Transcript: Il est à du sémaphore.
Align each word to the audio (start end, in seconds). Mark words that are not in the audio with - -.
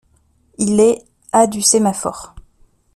Il 0.57 0.79
est 0.79 1.05
à 1.31 1.45
du 1.45 1.61
sémaphore. 1.61 2.33